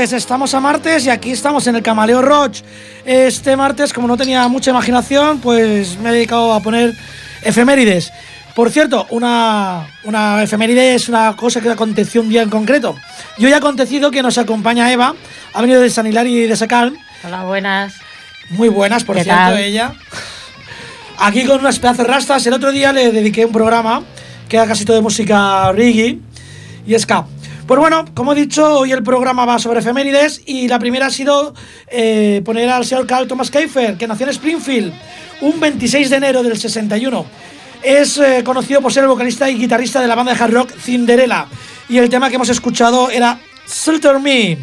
[0.00, 2.62] noches, estamos a martes y aquí estamos en el Camaleo Roach.
[3.04, 6.94] Este martes, como no tenía mucha imaginación, pues me he dedicado a poner
[7.42, 8.10] efemérides.
[8.54, 12.96] Por cierto, una, una efeméride es una cosa que aconteció un día en concreto.
[13.36, 15.14] Y hoy ha acontecido que nos acompaña Eva,
[15.52, 16.96] ha venido de San Hilari y de Sacal.
[17.22, 17.92] Hola, buenas.
[18.48, 19.58] Muy buenas, por ¿Qué cierto, tal?
[19.58, 19.92] ella.
[21.18, 22.46] Aquí con unas pedazos rastas.
[22.46, 24.02] El otro día le dediqué un programa
[24.48, 26.18] que era casi todo de música reggae
[26.86, 27.26] y ska.
[27.70, 31.10] Pues bueno, como he dicho, hoy el programa va sobre efemérides y la primera ha
[31.10, 31.54] sido
[31.86, 34.92] eh, poner al señor Carl Thomas Keifer, que nació en Springfield
[35.40, 37.24] un 26 de enero del 61.
[37.80, 40.72] Es eh, conocido por ser el vocalista y guitarrista de la banda de hard rock
[40.80, 41.46] Cinderella.
[41.88, 43.38] Y el tema que hemos escuchado era
[43.68, 44.58] Shelter Me.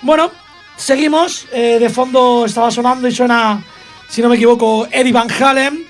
[0.00, 0.30] Bueno,
[0.78, 1.46] seguimos.
[1.52, 3.62] Eh, de fondo estaba sonando y suena,
[4.08, 5.84] si no me equivoco, Eddie Van Halen.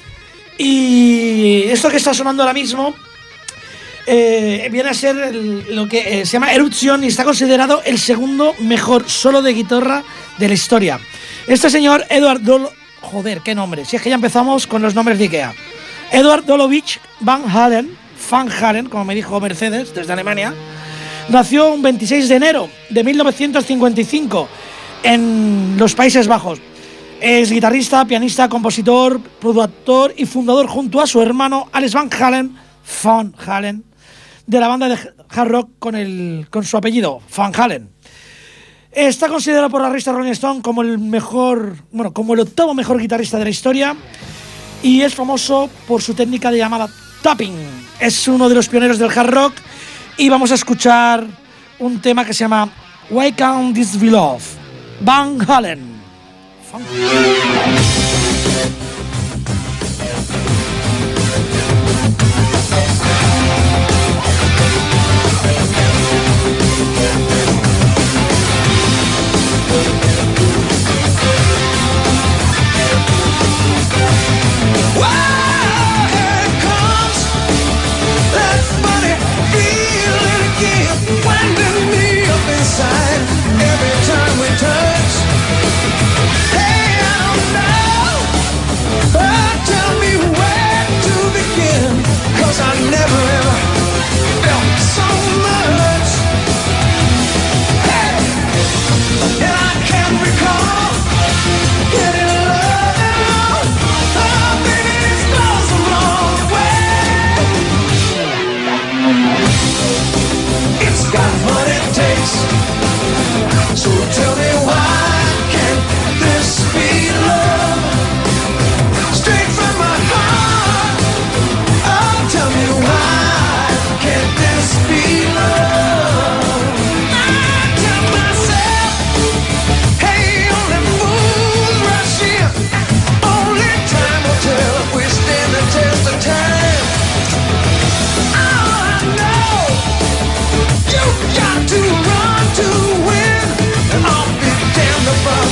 [0.59, 2.93] Y esto que está sonando ahora mismo
[4.07, 8.55] eh, viene a ser lo que eh, se llama Eruption y está considerado el segundo
[8.61, 10.03] mejor solo de guitarra
[10.39, 11.01] de la historia.
[11.47, 12.69] Este señor, Edward Dol...
[13.01, 13.85] Joder, qué nombre.
[13.85, 15.55] Si es que ya empezamos con los nombres de Ikea.
[16.11, 17.97] Edward Dolovich Van Halen,
[18.31, 20.55] Van Halen, como me dijo Mercedes, desde Alemania,
[21.29, 24.49] nació un 26 de enero de 1955
[25.03, 26.61] en los Países Bajos.
[27.21, 32.57] Es guitarrista, pianista, compositor, productor y fundador junto a su hermano Alex Van Halen,
[33.03, 33.85] Van Halen,
[34.47, 34.99] de la banda de
[35.29, 37.91] hard rock con, el, con su apellido, Van Halen.
[38.93, 43.01] Está considerado por la revista Rolling Stone como el mejor, bueno, como el octavo mejor
[43.01, 43.97] guitarrista de la historia
[44.83, 46.89] y es famoso por su técnica de llamada
[47.23, 47.57] tapping.
[47.99, 49.55] Es uno de los pioneros del hard rock
[50.17, 51.27] y vamos a escuchar
[51.81, 52.69] un tema que se llama
[53.11, 54.45] Why Can't This Be Love?
[55.01, 55.95] Van Halen.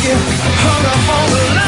[0.03, 1.62] get hung up on the line.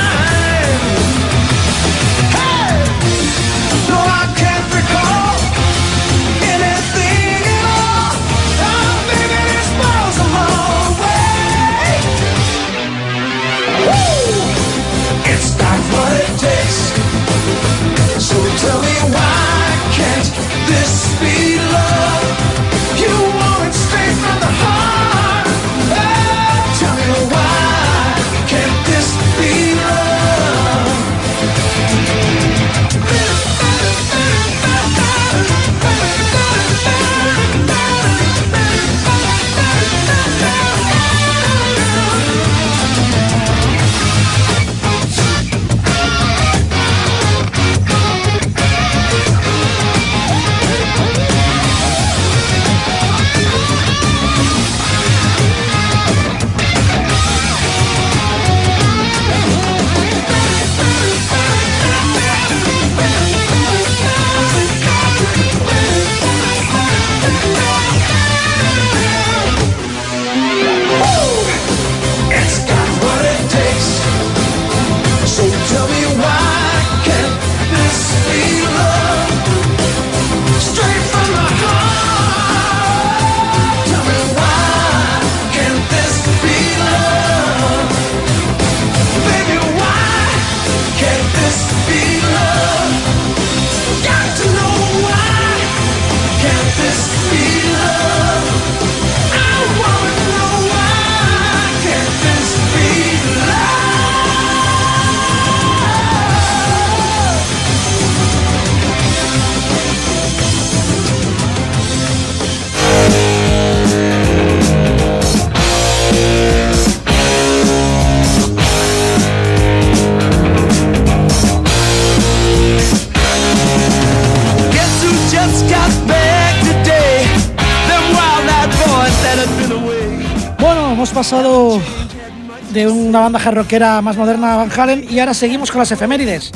[133.14, 136.50] Una banda rockera más moderna, Van Halen, y ahora seguimos con las efemérides.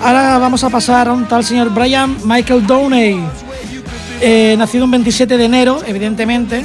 [0.00, 3.20] Ahora vamos a pasar a un tal señor Brian Michael Downey,
[4.20, 6.64] eh, nacido un 27 de enero, evidentemente.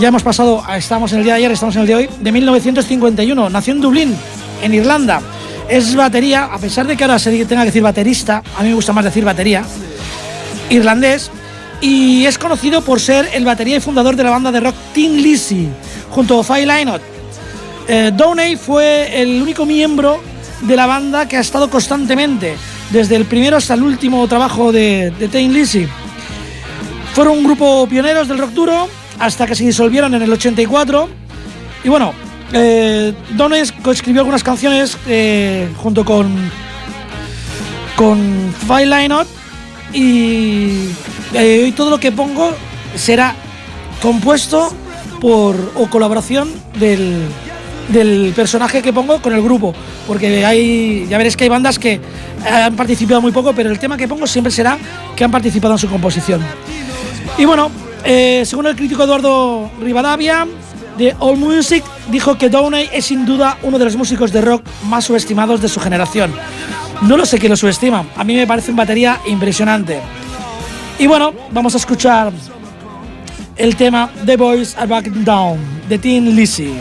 [0.00, 2.32] Ya hemos pasado, estamos en el día de ayer, estamos en el de hoy, de
[2.32, 3.48] 1951.
[3.48, 4.16] Nació en Dublín,
[4.60, 5.20] en Irlanda.
[5.68, 8.74] Es batería, a pesar de que ahora se tenga que decir baterista, a mí me
[8.74, 9.62] gusta más decir batería,
[10.68, 11.30] irlandés,
[11.80, 15.22] y es conocido por ser el batería y fundador de la banda de rock Tin
[15.22, 15.68] Lizzy,
[16.10, 17.11] junto a Fay Lynott.
[17.88, 20.20] Eh, Downey fue el único miembro
[20.62, 22.56] de la banda que ha estado constantemente,
[22.90, 25.86] desde el primero hasta el último trabajo de, de Tin Lizzy.
[27.14, 31.08] Fueron un grupo pioneros del rock duro hasta que se disolvieron en el 84.
[31.84, 32.14] Y bueno,
[32.52, 36.50] eh, Downey escribió algunas canciones eh, junto con,
[37.96, 39.26] con Fay Lynott
[39.92, 40.88] y
[41.34, 42.52] eh, y todo lo que pongo
[42.94, 43.34] será
[44.02, 44.72] compuesto
[45.20, 47.26] por o colaboración del,
[47.88, 49.74] del personaje que pongo con el grupo,
[50.06, 52.00] porque hay, ya veréis que hay bandas que
[52.48, 54.78] han participado muy poco, pero el tema que pongo siempre será
[55.16, 56.40] que han participado en su composición.
[57.38, 57.70] Y bueno,
[58.04, 60.46] eh, según el crítico Eduardo Rivadavia
[60.98, 64.62] de All Music, dijo que Downey es sin duda uno de los músicos de rock
[64.88, 66.32] más subestimados de su generación.
[67.02, 70.00] No lo sé quién lo subestima, a mí me parece un batería impresionante.
[70.98, 72.32] Y bueno, vamos a escuchar
[73.56, 75.58] el tema The Boys Are Back Down
[75.88, 76.74] de Teen Lizzy.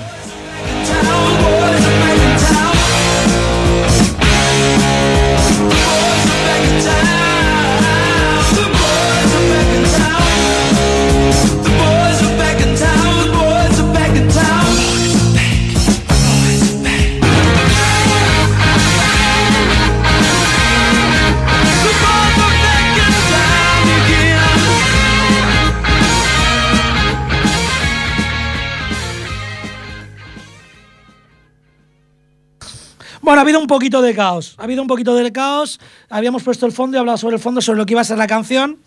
[33.21, 34.55] Bueno, ha habido un poquito de caos.
[34.57, 35.79] Ha habido un poquito de caos.
[36.09, 38.17] Habíamos puesto el fondo y hablado sobre el fondo, sobre lo que iba a ser
[38.17, 38.79] la canción.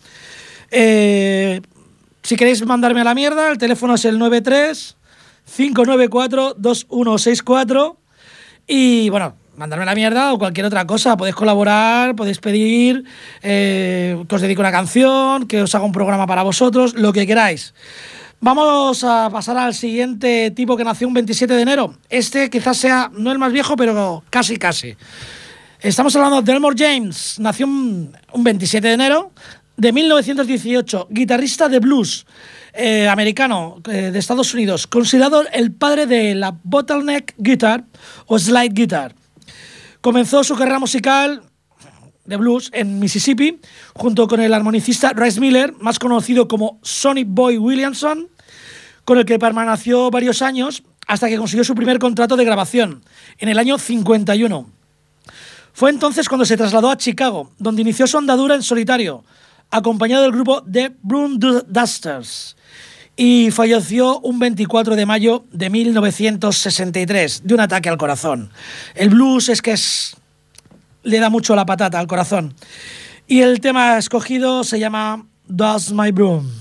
[0.71, 1.61] Eh,
[2.21, 4.97] si queréis mandarme a la mierda, el teléfono es el 93
[5.55, 7.97] 594 2164.
[8.67, 11.15] Y bueno, mandarme a la mierda o cualquier otra cosa.
[11.15, 13.05] Podéis colaborar, podéis pedir
[13.41, 17.25] eh, que os dedique una canción, que os haga un programa para vosotros, lo que
[17.25, 17.73] queráis.
[18.39, 21.95] Vamos a pasar al siguiente tipo que nació un 27 de enero.
[22.09, 24.95] Este quizás sea no el más viejo, pero casi casi.
[25.79, 27.39] Estamos hablando de Elmore James.
[27.39, 29.31] Nació un, 27 de enero
[29.77, 31.07] de 1918.
[31.09, 32.25] Guitarrista de blues
[32.73, 34.87] eh, americano eh, de Estados Unidos.
[34.87, 37.85] Considerado el padre de la bottleneck guitar
[38.27, 39.15] o slide guitar.
[40.01, 41.41] Comenzó su carrera musical
[42.25, 43.59] de blues en Mississippi,
[43.93, 48.27] junto con el armonicista Rice Miller, más conocido como Sonny Boy Williamson,
[49.03, 53.03] con el que permaneció varios años hasta que consiguió su primer contrato de grabación,
[53.37, 54.69] en el año 51.
[55.73, 59.23] Fue entonces cuando se trasladó a Chicago, donde inició su andadura en solitario,
[59.71, 62.55] acompañado del grupo The Broom Dusters,
[63.17, 68.51] y falleció un 24 de mayo de 1963 de un ataque al corazón.
[68.93, 70.17] El blues es que es
[71.05, 72.53] le da mucho la patata al corazón.
[73.27, 76.51] Y el tema escogido se llama Does My Broom.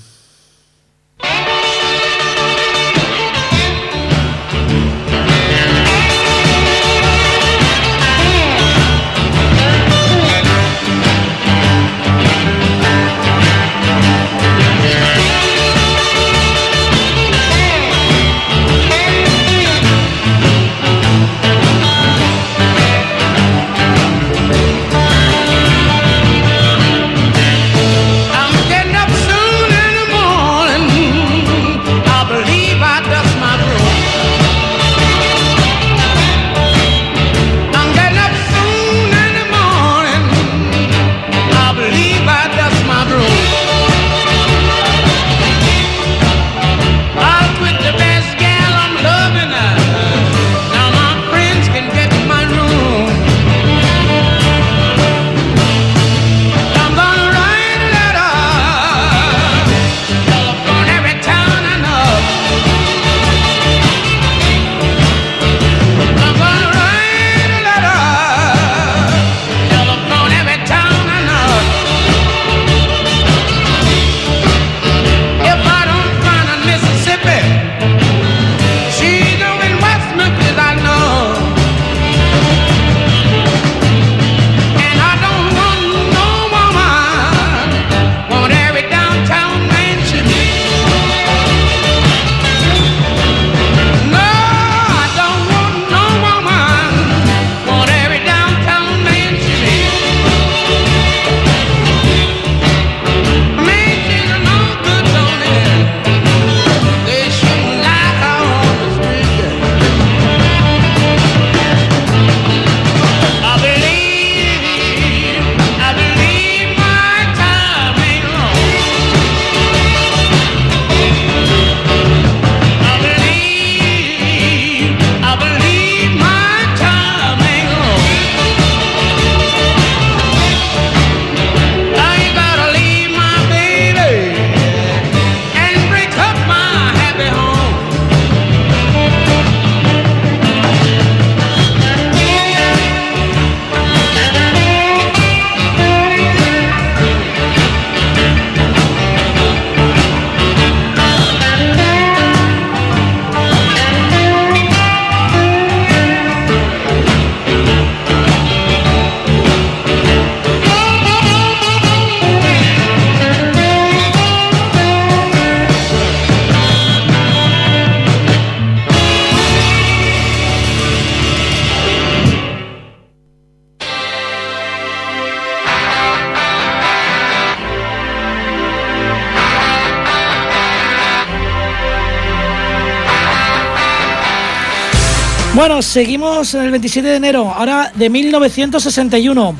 [185.66, 189.56] Bueno, seguimos en el 27 de enero, ahora de 1961.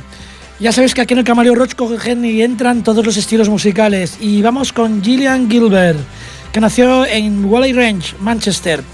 [0.61, 4.19] Ya sabéis que aquí en el Camaleo Roach cogen y entran todos los estilos musicales.
[4.21, 5.99] Y vamos con Gillian Gilbert,
[6.53, 8.85] que nació en Wally Range, Manchester,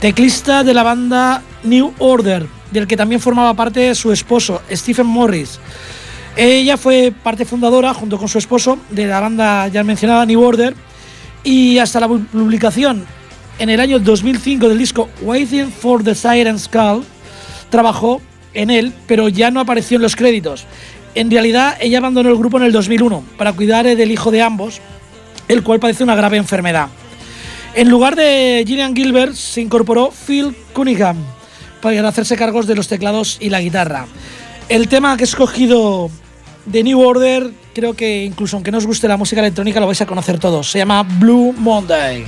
[0.00, 5.58] teclista de la banda New Order, del que también formaba parte su esposo, Stephen Morris.
[6.36, 10.76] Ella fue parte fundadora, junto con su esposo, de la banda ya mencionada New Order,
[11.42, 13.06] y hasta la publicación
[13.60, 17.04] en el año 2005 del disco Waiting for the Siren's Call,
[17.68, 18.22] trabajó
[18.54, 20.64] en él, pero ya no apareció en los créditos.
[21.14, 24.80] En realidad, ella abandonó el grupo en el 2001 para cuidar del hijo de ambos,
[25.46, 26.88] el cual padece una grave enfermedad.
[27.74, 31.18] En lugar de Gillian Gilbert se incorporó Phil Cunningham
[31.82, 34.06] para hacerse cargos de los teclados y la guitarra.
[34.70, 36.10] El tema que he escogido
[36.64, 40.00] de New Order, creo que incluso aunque no os guste la música electrónica lo vais
[40.00, 40.70] a conocer todos.
[40.70, 42.24] Se llama Blue Monday.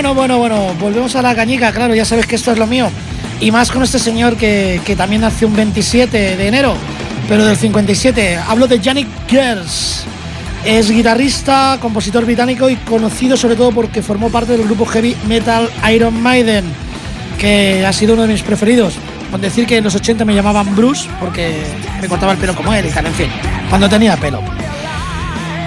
[0.00, 2.88] Bueno, bueno, bueno, volvemos a la cañica, claro, ya sabes que esto es lo mío.
[3.38, 6.74] Y más con este señor que, que también nació un 27 de enero,
[7.28, 8.38] pero del 57.
[8.48, 10.04] Hablo de Yannick Gers.
[10.64, 15.68] Es guitarrista, compositor británico y conocido sobre todo porque formó parte del grupo heavy metal
[15.92, 16.64] Iron Maiden,
[17.38, 18.94] que ha sido uno de mis preferidos.
[19.30, 21.62] Con decir que en los 80 me llamaban Bruce porque
[22.00, 23.28] me cortaba el pelo como él y en fin,
[23.68, 24.40] cuando tenía pelo.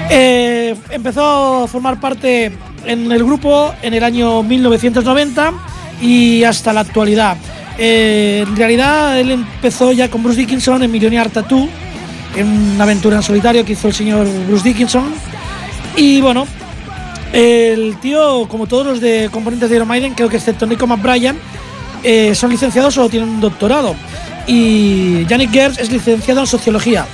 [0.10, 2.52] Eh, empezó a formar parte
[2.86, 5.54] en el grupo en el año 1990
[6.02, 7.38] y hasta la actualidad.
[7.78, 11.68] Eh, en realidad él empezó ya con Bruce Dickinson en Millionaire Tattoo
[12.36, 15.14] en una aventura en solitario que hizo el señor Bruce Dickinson.
[15.96, 16.48] Y bueno,
[17.32, 21.38] el tío, como todos los de componentes de Iron Maiden, creo que excepto Nico McBrien,
[22.04, 23.96] eh, son licenciados o tienen un doctorado.
[24.46, 27.06] Y Yannick Gers es licenciado en sociología.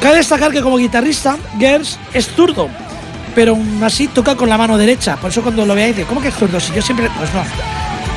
[0.00, 2.68] Cabe destacar que como guitarrista, Gers es zurdo,
[3.36, 5.16] pero aún así toca con la mano derecha.
[5.16, 6.58] Por eso cuando lo veáis, ¿cómo que es zurdo?
[6.58, 7.10] Si yo siempre.
[7.18, 7.42] Pues no.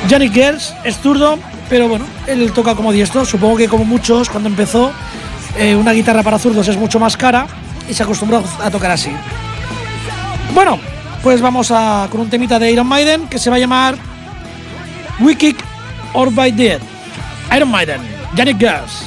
[0.08, 3.26] Yannick Gers es zurdo, pero bueno, él toca como diestro.
[3.26, 4.90] Supongo que como muchos, cuando empezó,
[5.58, 7.46] eh, una guitarra para zurdos es mucho más cara
[7.86, 9.10] y se acostumbró a tocar así.
[10.54, 10.80] Bueno,
[11.22, 13.96] pues vamos a, con un temita de Iron Maiden que se va a llamar
[15.20, 15.62] We Kick
[16.14, 16.80] or By Dead.
[17.54, 18.00] Iron Maiden,
[18.34, 19.04] Yannick Gers.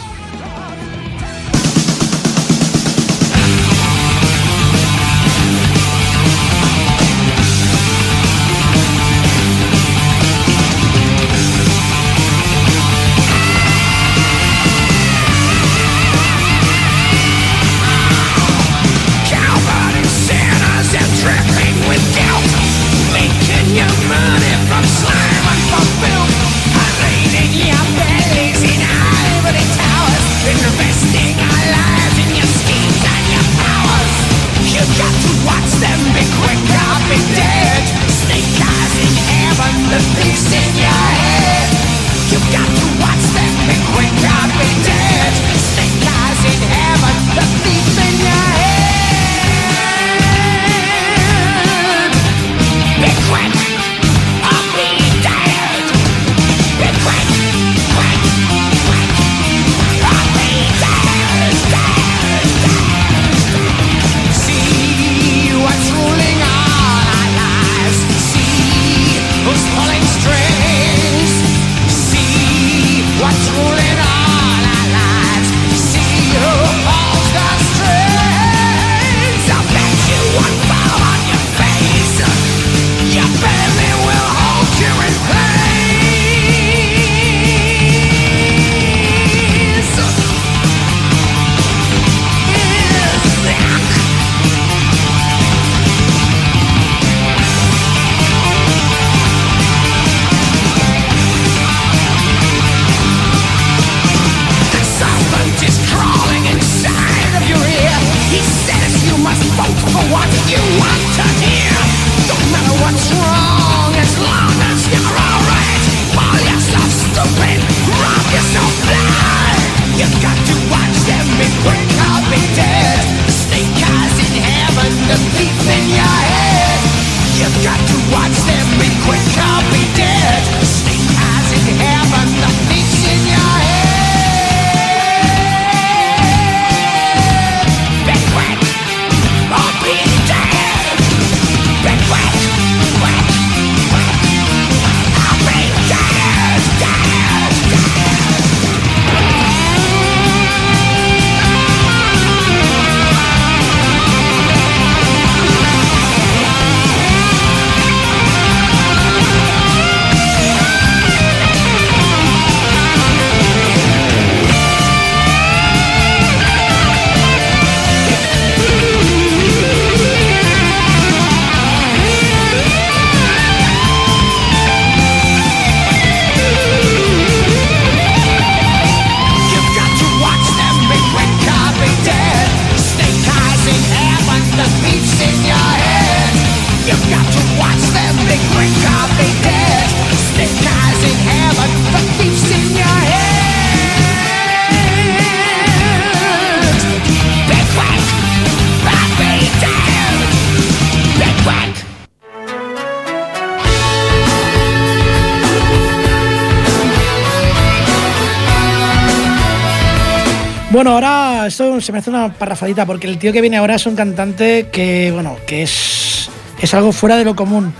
[210.73, 213.85] Bueno, ahora esto se me hace una parrafadita porque el tío que viene ahora es
[213.85, 217.75] un cantante que, bueno, que es, es algo fuera de lo común.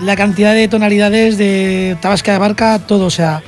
[0.00, 3.42] la cantidad de tonalidades de tabas que abarca todo, o sea,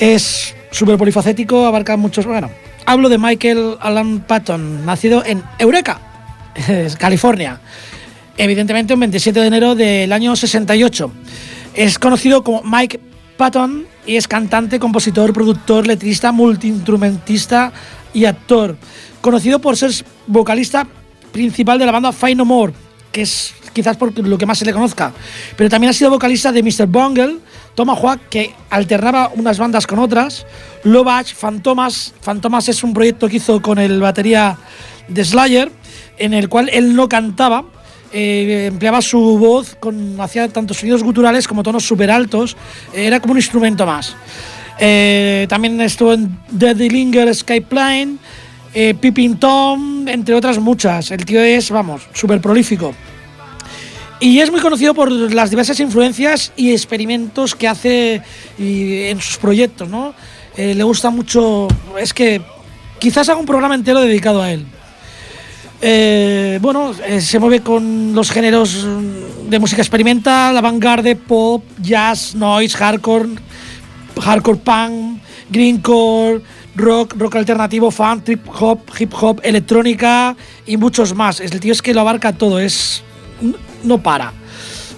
[0.00, 2.26] es súper polifacético, abarca muchos.
[2.26, 2.50] Bueno,
[2.84, 6.00] hablo de Michael Alan Patton, nacido en Eureka,
[6.98, 7.60] California,
[8.36, 11.12] evidentemente un 27 de enero del año 68.
[11.74, 12.98] Es conocido como Mike
[13.36, 17.72] Patton y es cantante, compositor, productor, letrista, multiinstrumentista
[18.12, 18.76] y actor.
[19.20, 19.92] Conocido por ser
[20.26, 20.86] vocalista
[21.32, 22.72] principal de la banda Fine No More,
[23.12, 25.12] que es quizás por lo que más se le conozca.
[25.56, 26.86] Pero también ha sido vocalista de Mr.
[26.86, 27.38] Bungle,
[27.74, 30.46] Tomahawk, que alternaba unas bandas con otras,
[30.84, 32.14] Lovach, Fantomas.
[32.20, 34.56] Fantomas es un proyecto que hizo con el batería
[35.08, 35.70] de Slayer,
[36.18, 37.64] en el cual él no cantaba,
[38.12, 42.56] eh, empleaba su voz, con, hacía tanto sonidos guturales como tonos súper altos,
[42.92, 44.16] era como un instrumento más.
[44.82, 48.16] Eh, también estuvo en Deadly Linger, Skyplane,
[48.72, 51.10] eh, Pippin Tom, entre otras muchas.
[51.10, 52.94] El tío es, vamos, súper prolífico.
[54.20, 58.22] Y es muy conocido por las diversas influencias y experimentos que hace
[58.58, 60.14] en sus proyectos, ¿no?
[60.56, 61.68] Eh, le gusta mucho.
[61.98, 62.40] Es que
[62.98, 64.66] quizás haga un programa entero dedicado a él.
[66.60, 68.86] Bueno, se mueve con los géneros
[69.48, 73.30] de música experimental, avant-garde, pop, jazz, noise, hardcore,
[74.18, 75.20] hardcore punk,
[75.50, 76.40] greencore,
[76.76, 81.40] rock, rock alternativo, funk, trip hop, hip hop, electrónica y muchos más.
[81.40, 83.02] El tío es que lo abarca todo, es
[83.82, 84.32] no para.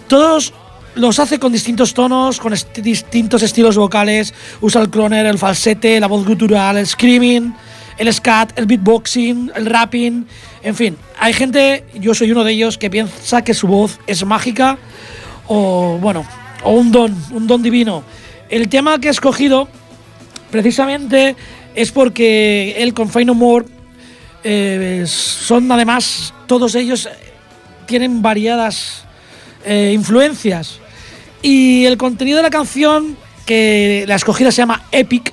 [0.08, 0.52] Todos
[0.94, 4.34] los hace con distintos tonos, con distintos estilos vocales.
[4.60, 7.54] Usa el cloner, el falsete, la voz gutural, el screaming,
[7.98, 10.26] el scat, el beatboxing, el rapping.
[10.62, 14.24] En fin, hay gente, yo soy uno de ellos, que piensa que su voz es
[14.24, 14.78] mágica
[15.48, 16.24] o, bueno,
[16.64, 18.04] o un don, un don divino.
[18.52, 19.66] El tema que he escogido,
[20.50, 21.34] precisamente,
[21.74, 23.64] es porque él con Fine No More
[24.44, 27.08] eh, son además todos ellos
[27.86, 29.04] tienen variadas
[29.64, 30.80] eh, influencias.
[31.40, 35.32] Y el contenido de la canción, que la escogida se llama Epic,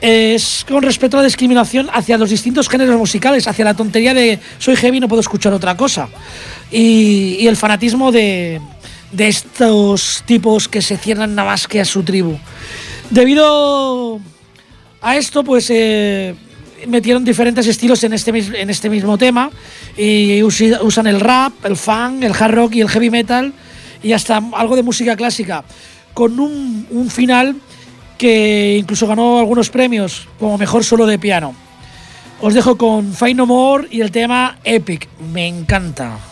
[0.00, 4.38] es con respecto a la discriminación hacia los distintos géneros musicales, hacia la tontería de
[4.58, 6.08] soy heavy no puedo escuchar otra cosa.
[6.70, 8.62] Y, el fanatismo de,
[9.12, 12.38] de, estos tipos que se cierran nada que a su tribu.
[13.10, 14.20] Debido
[15.00, 16.34] a esto, pues eh,
[16.86, 19.50] metieron diferentes estilos en este, en este mismo tema
[19.96, 23.52] y usan el rap, el funk, el hard rock y el heavy metal
[24.02, 25.64] y hasta algo de música clásica
[26.14, 27.56] con un, un final
[28.18, 31.54] que incluso ganó algunos premios como mejor solo de piano.
[32.42, 35.08] Os dejo con Find No More y el tema Epic.
[35.32, 36.29] Me encanta.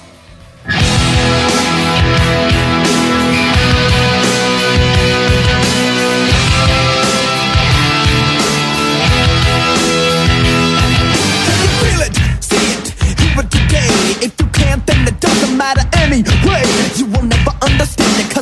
[16.09, 16.63] Anyway.
[16.97, 18.38] You will never understand it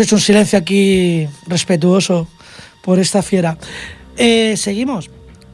[0.00, 2.26] hemos hecho un silencio aquí respetuoso
[2.82, 3.58] por esta fiera.
[4.16, 5.10] Eh, seguimos.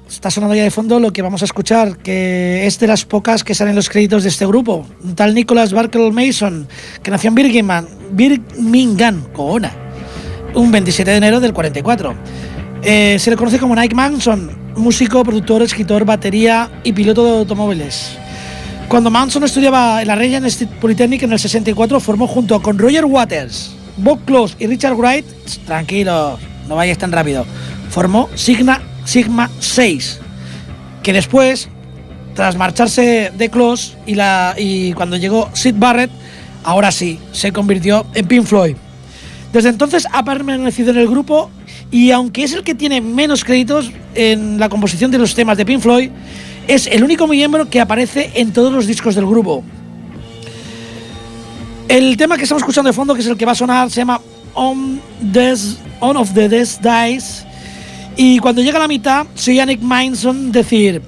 [0.09, 3.43] Está sonando ya de fondo lo que vamos a escuchar, que es de las pocas
[3.43, 4.87] que salen los créditos de este grupo.
[5.03, 6.69] Un tal Nicholas Barkle Mason,
[7.03, 9.73] que nació en Birmingham, Birmingham, Coona,
[10.55, 12.15] un 27 de enero del 44.
[12.85, 18.17] Eh, se le conoce como Nike Manson, músico, productor, escritor, batería y piloto de automóviles.
[18.87, 23.07] Cuando Manson estudiaba en la Regent State Polytechnic en el 64, formó junto con Roger
[23.07, 25.25] Waters, Bob Close y Richard Wright,
[25.67, 26.39] tranquilo,
[26.69, 27.47] no vayáis tan rápido,
[27.91, 30.21] formó Sigma, Sigma 6,
[31.03, 31.69] que después,
[32.35, 36.11] tras marcharse de Close y, la, y cuando llegó Sid Barrett,
[36.65, 38.77] ahora sí, se convirtió en Pink Floyd.
[39.53, 41.51] Desde entonces ha permanecido en el grupo
[41.91, 45.65] y aunque es el que tiene menos créditos en la composición de los temas de
[45.65, 46.11] Pink Floyd,
[46.69, 49.65] es el único miembro que aparece en todos los discos del grupo.
[51.89, 54.01] El tema que estamos escuchando de fondo, que es el que va a sonar, se
[54.01, 54.21] llama
[54.55, 55.01] On,
[56.01, 57.47] On of the Death Dies.
[58.17, 61.01] Y cuando llega a la mitad, soy Yannick Manson decir,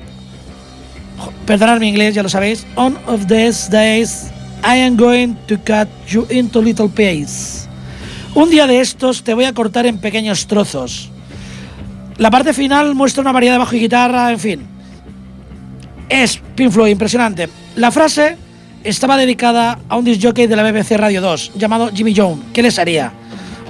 [1.47, 4.31] perdonad mi inglés, ya lo sabéis, On of Death Days,
[4.63, 7.69] I am going to cut you into little pieces.
[8.35, 11.11] Un día de estos te voy a cortar en pequeños trozos.
[12.19, 14.67] La parte final muestra una variedad de bajo y guitarra, en fin.
[16.09, 17.49] Es Pink impresionante.
[17.75, 18.37] La frase
[18.85, 22.39] estaba dedicada a un disc jockey de la BBC Radio 2 llamado Jimmy Jones.
[22.53, 23.13] ¿Qué les haría?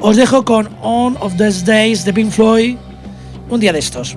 [0.01, 2.77] Os dejo con On of These Days de Pink Floyd,
[3.49, 4.17] un día de estos.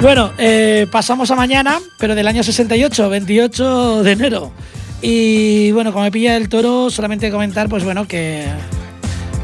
[0.00, 4.50] Bueno, eh, pasamos a mañana, pero del año 68, 28 de enero.
[5.02, 8.46] Y bueno, como me pilla el toro, solamente comentar, pues bueno, que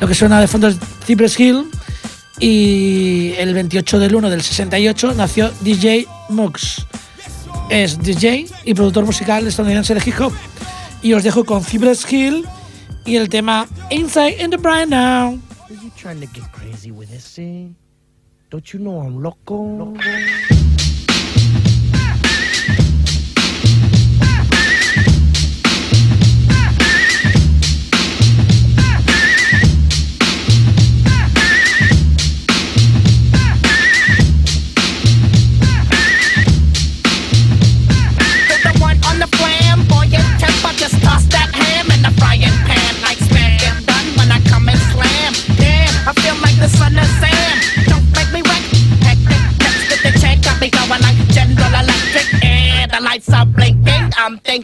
[0.01, 1.67] lo que suena de fondo es Cypress Hill.
[2.41, 6.87] Y el 28 del 1 del 68 nació DJ Mux.
[7.69, 10.33] Es DJ y productor musical estadounidense de hip hop.
[11.03, 12.47] Y os dejo con Cypress Hill
[13.05, 15.39] y el tema Inside in the Brain Now.
[18.49, 19.57] Don't you know I'm loco?
[19.57, 20.56] loco.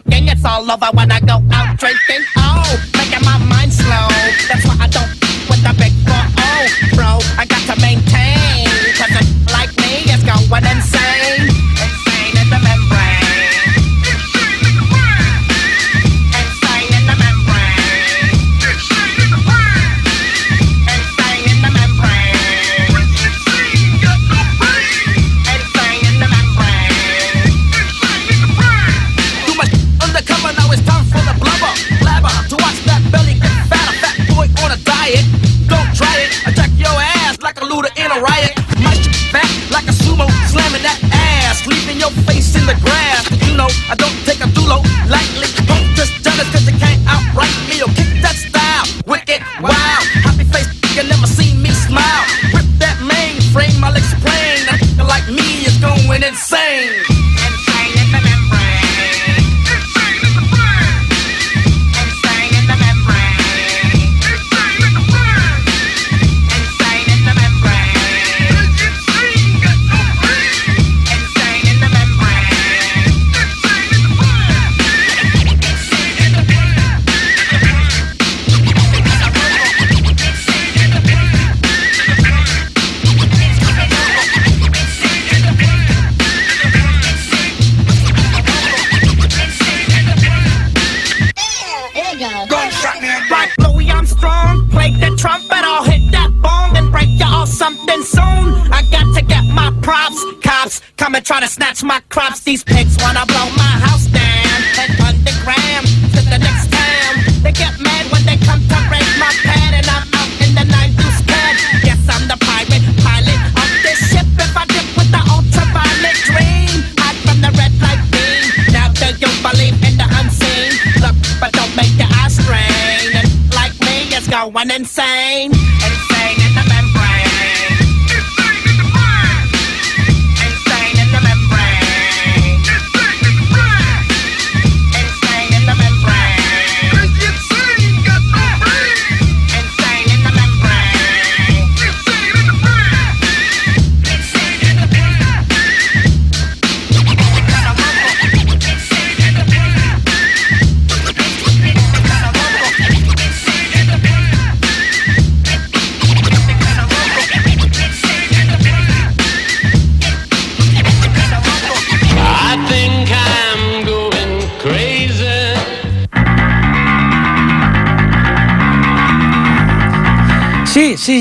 [0.05, 2.25] It's all over when I go out drinking.
[2.37, 2.92] Oh,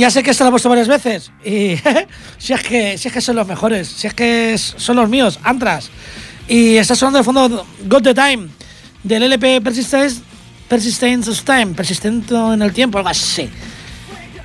[0.03, 1.31] ya sé que esto lo he puesto varias veces.
[1.45, 1.77] Y
[2.39, 5.39] si, es que, si es que son los mejores, si es que son los míos,
[5.45, 5.91] Antras.
[6.49, 8.49] Y está sonando de fondo Got the Time,
[9.05, 10.21] del LP Persistence,
[10.69, 13.49] Persistence of Time, persistente en el tiempo, algo así.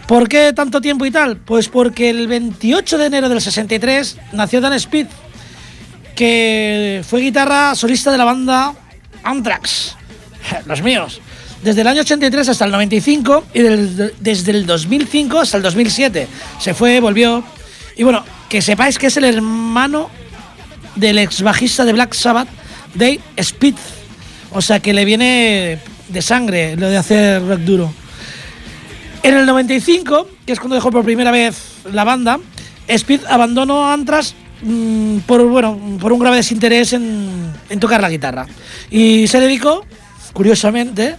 [0.06, 1.38] ¿Por qué tanto tiempo y tal?
[1.38, 5.08] Pues porque el 28 de enero del 63 nació Dan Speed,
[6.16, 8.76] que fue guitarra solista de la banda
[9.24, 9.96] Anthrax,
[10.68, 11.20] los míos,
[11.64, 16.28] desde el año 83 hasta el 95 y del- desde el 2005 hasta el 2007.
[16.60, 17.44] Se fue, volvió.
[17.96, 20.10] Y bueno, que sepáis que es el hermano
[20.96, 22.48] del ex bajista de Black Sabbath,
[22.94, 23.76] Dave Speed.
[24.52, 25.80] O sea que le viene
[26.10, 27.94] de sangre lo de hacer rock duro.
[29.24, 31.58] En el 95, que es cuando dejó por primera vez
[31.92, 32.40] la banda,
[32.88, 38.46] Speed abandonó Antras mm, por, bueno, por un grave desinterés en tocar la guitarra.
[38.90, 39.84] Y se dedicó,
[40.34, 41.16] curiosamente,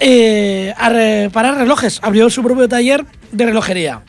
[0.00, 2.00] eh, a reparar relojes.
[2.02, 4.02] Abrió su propio taller de relojería.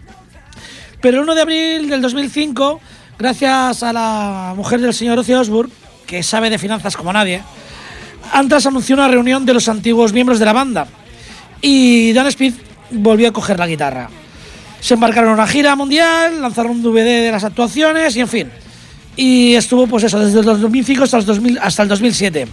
[1.02, 2.80] Pero el 1 de abril del 2005
[3.18, 5.72] gracias a la mujer del señor Ozzy Osbourne,
[6.06, 7.42] que sabe de finanzas como nadie,
[8.32, 10.88] Antras anunció una reunión de los antiguos miembros de la banda
[11.62, 12.54] y Dan Speed
[12.92, 14.10] volvió a coger la guitarra.
[14.82, 18.50] Se embarcaron en una gira mundial, lanzaron un DVD de las actuaciones y en fin.
[19.16, 22.48] Y estuvo pues eso, desde el 2005 hasta el, 2000 hasta el 2007.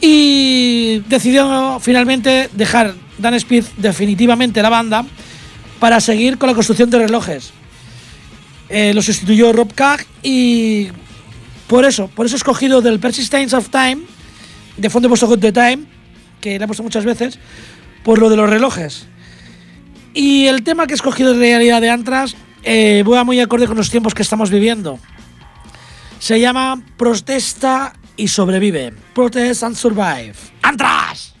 [0.00, 5.04] Y decidió finalmente dejar Dan Speed definitivamente la banda
[5.78, 7.52] para seguir con la construcción de relojes.
[8.68, 10.88] Eh, lo sustituyó Rob Cag y
[11.66, 13.98] por eso, por eso he escogido del Persistence of Time,
[14.76, 15.80] de fondo he puesto Good the Time,
[16.40, 17.38] que le he puesto muchas veces,
[18.04, 19.06] por lo de los relojes.
[20.14, 23.76] Y el tema que he escogido en realidad de Antras eh, va muy acorde con
[23.76, 24.98] los tiempos que estamos viviendo.
[26.18, 28.92] Se llama Protesta y sobrevive.
[29.14, 30.34] Protest and Survive.
[30.62, 31.34] ¡Antras!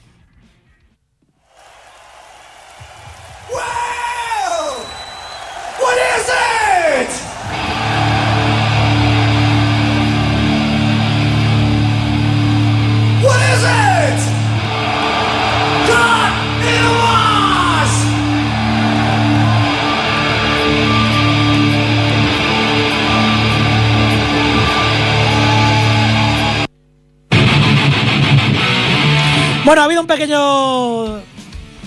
[29.70, 31.22] Bueno, ha habido un pequeño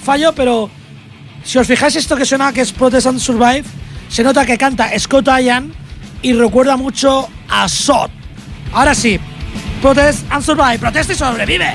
[0.06, 0.70] fallo, pero
[1.44, 3.66] si os fijáis esto que suena que es Protest and Survive,
[4.08, 5.74] se nota que canta Scott Ian
[6.22, 8.10] y recuerda mucho a Sot.
[8.72, 9.20] Ahora sí,
[9.82, 11.74] Protest and Survive, protesta y sobrevive.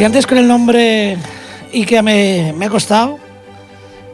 [0.00, 1.18] Si antes con el nombre
[1.86, 3.18] que me, me ha costado,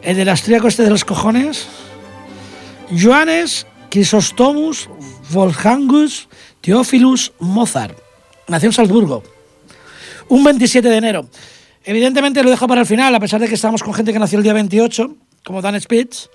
[0.01, 1.65] el del austríaco este de los cojones,
[2.91, 4.89] Johannes Chrysostomus
[5.31, 6.27] Wolfgangus
[6.59, 7.97] Theophilus Mozart,
[8.49, 9.23] nació en Salzburgo,
[10.27, 11.29] un 27 de enero.
[11.85, 14.39] Evidentemente lo dejo para el final, a pesar de que estamos con gente que nació
[14.39, 15.15] el día 28,
[15.45, 16.29] como Dan Spitz,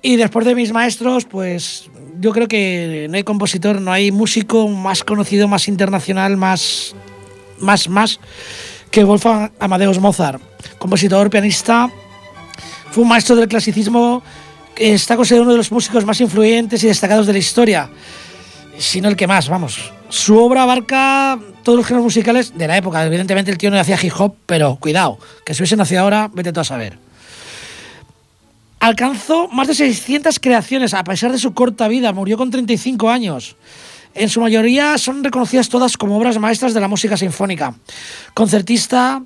[0.00, 1.90] y después de mis maestros, pues
[2.20, 6.94] yo creo que no hay compositor, no hay músico más conocido, más internacional, más
[7.62, 8.20] más, más
[8.92, 10.40] que Wolfgang Amadeus Mozart,
[10.78, 11.90] compositor, pianista,
[12.90, 14.22] fue un maestro del clasicismo,
[14.74, 17.88] que está considerado uno de los músicos más influyentes y destacados de la historia,
[18.76, 19.92] si no el que más, vamos.
[20.10, 23.04] Su obra abarca todos los géneros musicales de la época.
[23.06, 26.52] Evidentemente el tío no hacía hip hop, pero cuidado, que si hubiese nacido ahora, vete
[26.52, 26.98] tú a saber.
[28.78, 33.56] Alcanzó más de 600 creaciones a pesar de su corta vida, murió con 35 años.
[34.14, 37.74] En su mayoría son reconocidas todas como obras maestras de la música sinfónica.
[38.34, 39.22] Concertista,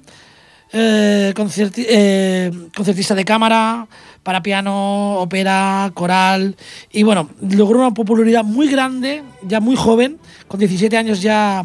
[0.73, 3.87] eh, eh, concertista de cámara,
[4.23, 6.57] para piano, ópera, coral.
[6.93, 10.19] Y bueno, logró una popularidad muy grande, ya muy joven.
[10.49, 11.65] Con 17 años ya,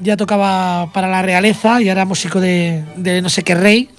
[0.00, 3.90] ya tocaba para la realeza y era músico de, de no sé qué rey.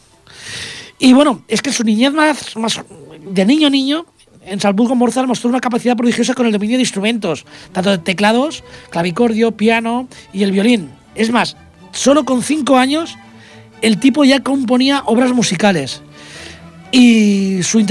[0.99, 2.81] Y bueno, es que su niñez más, más
[3.19, 4.05] de niño a niño,
[4.49, 8.63] en Salzburgo Mozart mostró una capacidad prodigiosa con el dominio de instrumentos, tanto de teclados,
[8.89, 10.89] clavicordio, piano y el violín.
[11.15, 11.55] Es más,
[11.91, 13.15] solo con cinco años
[13.81, 16.01] el tipo ya componía obras musicales.
[16.91, 17.81] Y sus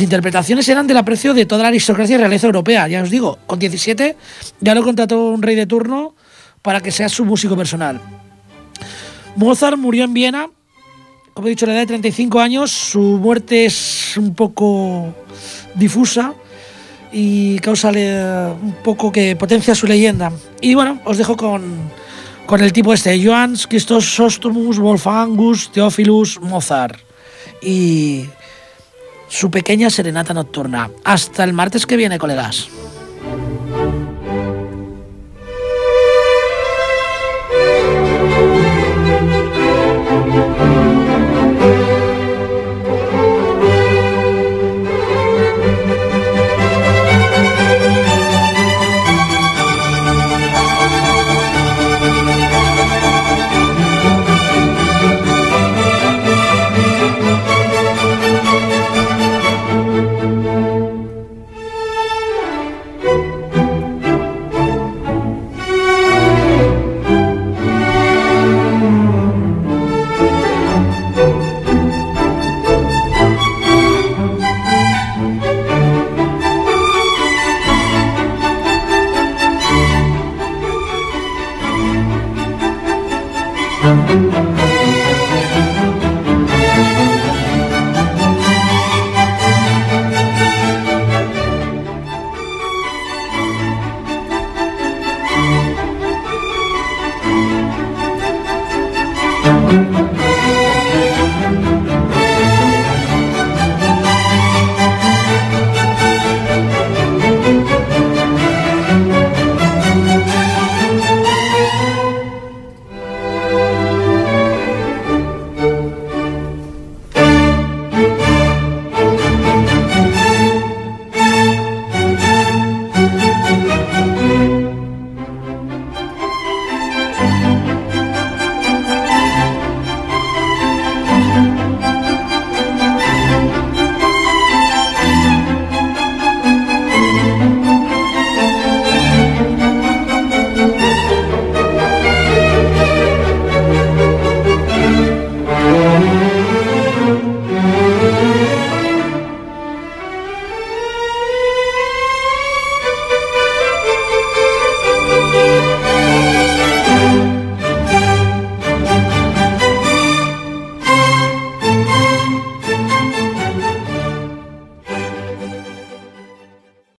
[0.00, 2.86] interpretaciones eran del aprecio de toda la aristocracia y realeza europea.
[2.86, 4.16] Ya os digo, con 17
[4.60, 6.14] ya lo contrató un rey de turno
[6.62, 8.00] para que sea su músico personal.
[9.34, 10.48] Mozart murió en Viena
[11.38, 15.14] como he dicho, a la edad de 35 años, su muerte es un poco
[15.74, 16.34] difusa
[17.12, 20.30] y causa le- un poco que potencia su leyenda.
[20.60, 21.62] Y bueno, os dejo con,
[22.46, 24.04] con el tipo este, Johann Christoph
[24.78, 26.96] Wolfgangus Theophilus Mozart
[27.62, 28.24] y
[29.28, 30.90] su pequeña serenata nocturna.
[31.04, 32.68] Hasta el martes que viene, colegas.